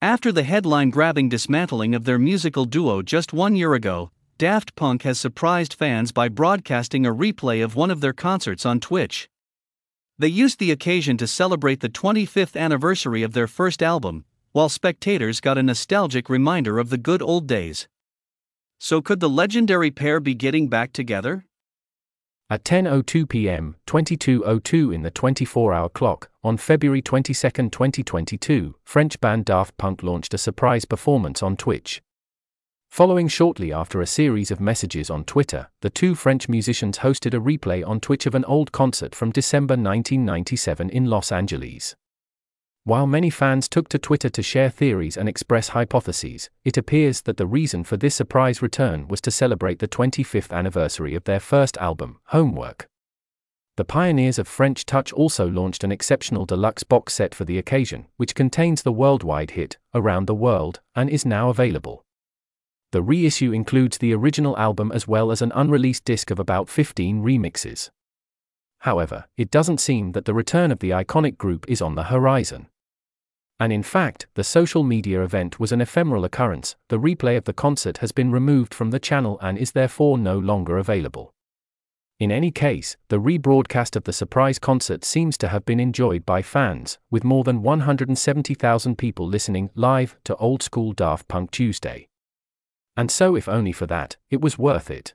[0.00, 5.02] After the headline grabbing dismantling of their musical duo just one year ago, Daft Punk
[5.02, 9.28] has surprised fans by broadcasting a replay of one of their concerts on Twitch.
[10.16, 15.40] They used the occasion to celebrate the 25th anniversary of their first album, while spectators
[15.40, 17.88] got a nostalgic reminder of the good old days.
[18.78, 21.44] So, could the legendary pair be getting back together?
[22.50, 29.76] At 10:02 p.m., 22:02 in the 24-hour clock, on February 22, 2022, French band Daft
[29.76, 32.00] Punk launched a surprise performance on Twitch.
[32.88, 37.38] Following shortly after a series of messages on Twitter, the two French musicians hosted a
[37.38, 41.96] replay on Twitch of an old concert from December 1997 in Los Angeles.
[42.84, 47.36] While many fans took to Twitter to share theories and express hypotheses, it appears that
[47.36, 51.76] the reason for this surprise return was to celebrate the 25th anniversary of their first
[51.76, 52.88] album, Homework.
[53.76, 58.06] The pioneers of French Touch also launched an exceptional deluxe box set for the occasion,
[58.16, 62.04] which contains the worldwide hit, Around the World, and is now available.
[62.90, 67.22] The reissue includes the original album as well as an unreleased disc of about 15
[67.22, 67.90] remixes.
[68.80, 72.68] However, it doesn't seem that the return of the iconic group is on the horizon.
[73.60, 77.52] And in fact, the social media event was an ephemeral occurrence, the replay of the
[77.52, 81.34] concert has been removed from the channel and is therefore no longer available.
[82.20, 86.42] In any case, the rebroadcast of the surprise concert seems to have been enjoyed by
[86.42, 92.08] fans, with more than 170,000 people listening live to old school Daft Punk Tuesday.
[92.96, 95.14] And so, if only for that, it was worth it.